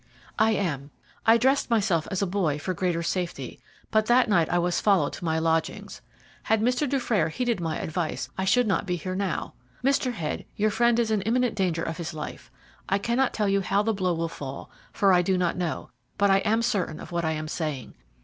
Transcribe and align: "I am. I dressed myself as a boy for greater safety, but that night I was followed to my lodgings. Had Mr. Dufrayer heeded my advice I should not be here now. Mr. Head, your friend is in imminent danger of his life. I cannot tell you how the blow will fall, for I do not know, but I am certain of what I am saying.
"I 0.39 0.53
am. 0.53 0.89
I 1.27 1.37
dressed 1.37 1.69
myself 1.69 2.07
as 2.09 2.23
a 2.23 2.25
boy 2.25 2.57
for 2.57 2.73
greater 2.73 3.03
safety, 3.03 3.59
but 3.91 4.07
that 4.07 4.27
night 4.27 4.49
I 4.49 4.57
was 4.57 4.81
followed 4.81 5.13
to 5.13 5.23
my 5.25 5.37
lodgings. 5.37 6.01
Had 6.45 6.59
Mr. 6.59 6.89
Dufrayer 6.89 7.29
heeded 7.29 7.59
my 7.59 7.77
advice 7.77 8.27
I 8.35 8.43
should 8.43 8.65
not 8.65 8.87
be 8.87 8.95
here 8.95 9.13
now. 9.13 9.53
Mr. 9.83 10.13
Head, 10.13 10.45
your 10.55 10.71
friend 10.71 10.97
is 10.97 11.11
in 11.11 11.21
imminent 11.21 11.53
danger 11.53 11.83
of 11.83 11.97
his 11.97 12.15
life. 12.15 12.49
I 12.89 12.97
cannot 12.97 13.31
tell 13.31 13.47
you 13.47 13.61
how 13.61 13.83
the 13.83 13.93
blow 13.93 14.15
will 14.15 14.27
fall, 14.27 14.71
for 14.91 15.13
I 15.13 15.21
do 15.21 15.37
not 15.37 15.55
know, 15.55 15.91
but 16.17 16.31
I 16.31 16.39
am 16.39 16.63
certain 16.63 16.99
of 16.99 17.11
what 17.11 17.23
I 17.23 17.33
am 17.33 17.47
saying. 17.47 17.93